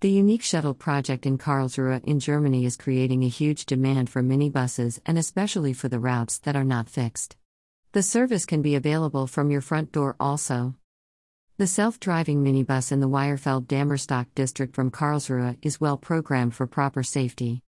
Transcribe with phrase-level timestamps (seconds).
[0.00, 5.00] The unique shuttle project in Karlsruhe in Germany is creating a huge demand for minibuses
[5.04, 7.36] and especially for the routes that are not fixed.
[7.90, 10.76] The service can be available from your front door also.
[11.56, 16.68] The self driving minibus in the Weiherfeld Dammerstock district from Karlsruhe is well programmed for
[16.68, 17.64] proper safety.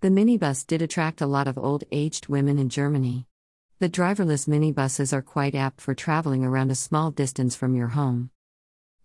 [0.00, 3.26] The minibus did attract a lot of old aged women in Germany.
[3.80, 8.30] The driverless minibuses are quite apt for traveling around a small distance from your home.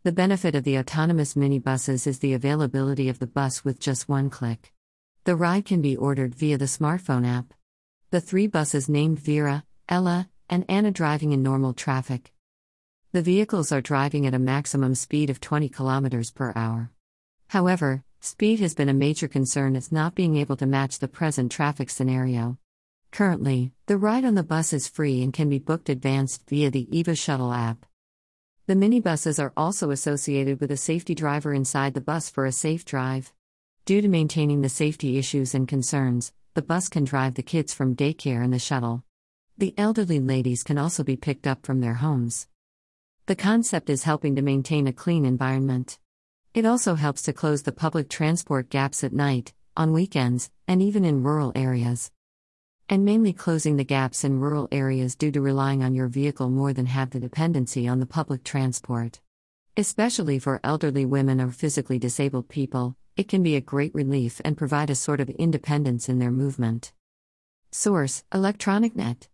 [0.06, 4.30] The benefit of the autonomous minibuses is the availability of the bus with just one
[4.30, 4.72] click.
[5.24, 7.56] The ride can be ordered via the smartphone app.
[8.12, 12.32] The three buses named Vera, Ella, and Anna driving in normal traffic.
[13.14, 16.92] The vehicles are driving at a maximum speed of 20 km per hour.
[17.48, 21.52] However, speed has been a major concern as not being able to match the present
[21.52, 22.60] traffic scenario.
[23.10, 26.96] Currently, the ride on the bus is free and can be booked advanced via the
[26.96, 27.88] EVA Shuttle app.
[28.68, 32.84] The minibuses are also associated with a safety driver inside the bus for a safe
[32.84, 33.32] drive.
[33.86, 37.96] Due to maintaining the safety issues and concerns, the bus can drive the kids from
[37.96, 39.04] daycare in the shuttle.
[39.56, 42.48] The elderly ladies can also be picked up from their homes.
[43.28, 46.00] The concept is helping to maintain a clean environment.
[46.56, 51.06] It also helps to close the public transport gaps at night, on weekends, and even
[51.06, 52.10] in rural areas.
[52.88, 56.72] And mainly closing the gaps in rural areas due to relying on your vehicle more
[56.72, 59.22] than have the dependency on the public transport.
[59.76, 64.56] Especially for elderly women or physically disabled people, it can be a great relief and
[64.56, 66.94] provide a sort of independence in their movement.
[67.72, 69.30] Source Electronic Net